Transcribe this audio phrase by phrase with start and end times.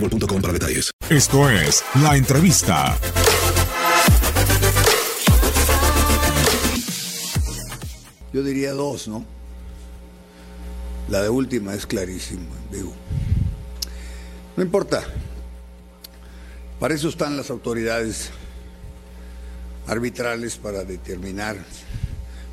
[0.00, 0.90] boostmobile.com para detalles.
[1.08, 2.98] Esto es La Entrevista.
[8.32, 9.24] Yo diría dos, ¿no?
[11.08, 12.92] La de última es clarísima, digo.
[14.56, 15.02] No importa.
[16.78, 18.30] Para eso están las autoridades
[19.86, 21.56] arbitrales para determinar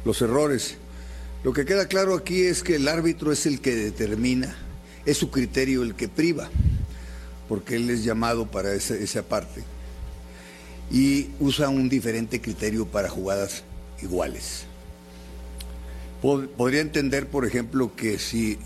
[0.03, 0.77] los errores.
[1.43, 4.55] Lo que queda claro aquí es que el árbitro es el que determina,
[5.05, 6.49] es su criterio el que priva,
[7.47, 9.63] porque él es llamado para esa, parte.
[10.91, 13.63] Y usa un diferente criterio para jugadas
[14.01, 14.65] iguales.
[16.21, 18.57] Pod- Podría entender, por ejemplo, que si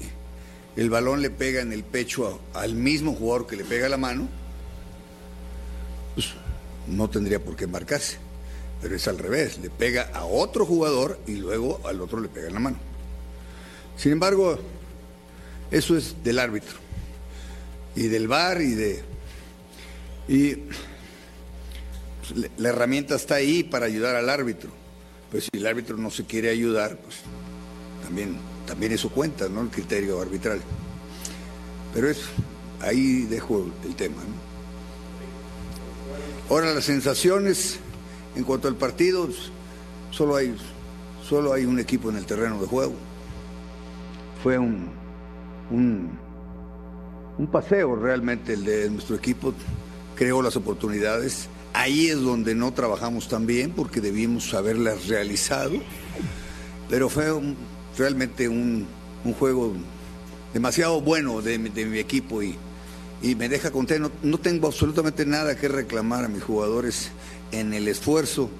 [0.75, 4.27] el balón le pega en el pecho al mismo jugador que le pega la mano,
[6.15, 6.27] pues
[6.87, 8.17] no tendría por qué marcarse.
[8.81, 12.47] Pero es al revés, le pega a otro jugador y luego al otro le pega
[12.47, 12.77] en la mano.
[13.95, 14.57] Sin embargo,
[15.69, 16.77] eso es del árbitro
[17.95, 19.03] y del VAR y de
[20.27, 20.57] y
[22.57, 24.69] la herramienta está ahí para ayudar al árbitro.
[25.29, 27.17] Pues si el árbitro no se quiere ayudar, pues
[28.03, 29.61] también, también eso cuenta, ¿no?
[29.61, 30.61] El criterio arbitral.
[31.93, 32.21] Pero es,
[32.81, 34.51] ahí dejo el tema, ¿no?
[36.49, 37.79] Ahora las sensaciones
[38.35, 39.51] en cuanto al partido, pues,
[40.11, 40.55] solo hay,
[41.27, 42.93] solo hay un equipo en el terreno de juego.
[44.43, 44.89] Fue un,
[45.69, 46.19] un,
[47.41, 49.51] un paseo realmente el de nuestro equipo,
[50.15, 51.49] creó las oportunidades.
[51.73, 55.71] Ahí es donde no trabajamos tan bien porque debimos haberlas realizado,
[56.87, 57.25] pero fue
[57.97, 58.85] realmente un,
[59.39, 59.73] juego
[60.53, 62.55] demasiado bueno de, mi- equipo y,
[63.23, 64.11] y me deja contento.
[64.21, 67.09] No, no tengo absolutamente nada que reclamar a mis jugadores
[67.51, 68.51] en el esfuerzo,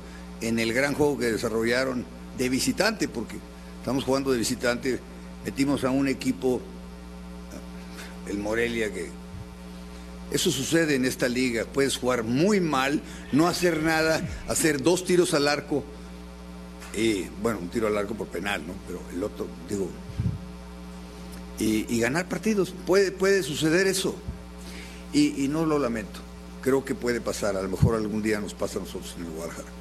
[0.41, 2.03] en el gran juego que desarrollaron
[2.35, 3.35] de visitante, porque
[3.77, 4.99] estamos jugando de visitante,
[5.45, 6.59] metimos a un equipo,
[8.27, 9.09] el Morelia, que
[10.31, 11.65] eso sucede en esta liga.
[11.65, 13.01] Puedes jugar muy mal,
[13.31, 15.83] no hacer nada, hacer dos tiros al arco.
[16.95, 18.73] Y bueno, un tiro al arco por penal, ¿no?
[18.87, 19.89] Pero el otro, digo.
[21.59, 22.73] Y, ganar partidos.
[22.87, 24.15] Puede, puede suceder eso.
[25.13, 26.19] Y, y no lo lamento.
[26.61, 27.55] Creo que puede pasar.
[27.55, 29.80] A lo mejor algún día nos pasa a nosotros en el Guadalajara.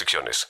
[0.00, 0.48] restricciones.